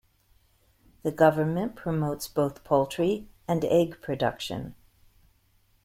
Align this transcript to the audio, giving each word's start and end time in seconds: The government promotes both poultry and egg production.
The 1.03 1.11
government 1.11 1.75
promotes 1.75 2.27
both 2.27 2.63
poultry 2.63 3.29
and 3.47 3.63
egg 3.63 4.01
production. 4.01 4.73